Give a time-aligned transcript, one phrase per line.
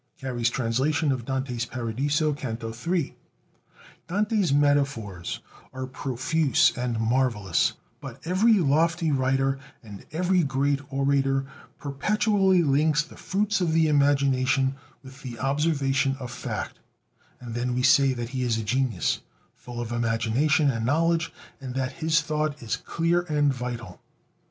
[0.19, 3.15] (Carey's translation of Dante's Paradiso, Canto III.)
[4.07, 5.41] Dante's metaphors
[5.73, 11.45] are profuse and marvelous, but every lofty writer and every great orator
[11.77, 16.79] perpetually links the fruits of the imagination with the observation of fact;
[17.39, 19.21] and then we say that he is a genius,
[19.53, 24.01] full of imagination and knowledge, and that his thought is clear and vital.